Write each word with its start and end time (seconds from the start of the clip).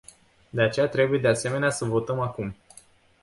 De 0.51 0.61
aceea 0.61 0.87
trebuie, 0.87 1.19
de 1.19 1.27
asemenea, 1.27 1.69
să 1.69 1.85
votăm 1.85 2.19
acum. 2.19 2.55